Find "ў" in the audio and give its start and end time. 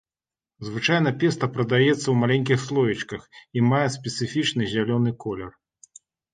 2.09-2.15